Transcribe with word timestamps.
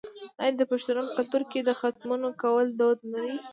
آیا 0.41 0.53
د 0.59 0.61
پښتنو 0.71 0.99
په 1.07 1.13
کلتور 1.17 1.43
کې 1.51 1.59
د 1.63 1.69
ختمونو 1.79 2.27
کول 2.41 2.67
دود 2.79 2.99
نه 3.11 3.19
دی؟ 3.25 3.35